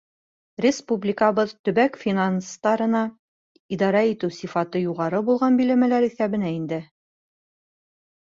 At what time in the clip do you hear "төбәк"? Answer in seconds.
1.67-1.97